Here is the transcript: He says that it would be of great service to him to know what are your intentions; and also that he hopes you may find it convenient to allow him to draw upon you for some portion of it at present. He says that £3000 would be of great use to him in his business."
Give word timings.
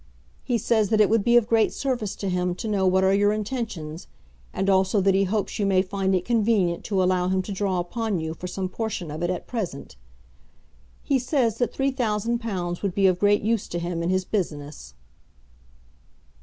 He 0.43 0.57
says 0.57 0.89
that 0.89 0.99
it 0.99 1.11
would 1.11 1.23
be 1.23 1.37
of 1.37 1.45
great 1.47 1.71
service 1.71 2.15
to 2.15 2.27
him 2.27 2.55
to 2.55 2.67
know 2.67 2.87
what 2.87 3.03
are 3.03 3.13
your 3.13 3.31
intentions; 3.31 4.07
and 4.51 4.67
also 4.67 4.99
that 4.99 5.13
he 5.13 5.25
hopes 5.25 5.59
you 5.59 5.65
may 5.67 5.83
find 5.83 6.15
it 6.15 6.25
convenient 6.25 6.83
to 6.85 7.03
allow 7.03 7.27
him 7.27 7.43
to 7.43 7.51
draw 7.51 7.79
upon 7.79 8.19
you 8.19 8.33
for 8.33 8.47
some 8.47 8.67
portion 8.67 9.11
of 9.11 9.21
it 9.21 9.29
at 9.29 9.45
present. 9.45 9.97
He 11.03 11.19
says 11.19 11.59
that 11.59 11.71
£3000 11.71 12.81
would 12.81 12.95
be 12.95 13.05
of 13.05 13.19
great 13.19 13.43
use 13.43 13.67
to 13.67 13.77
him 13.77 14.01
in 14.01 14.09
his 14.09 14.25
business." 14.25 14.95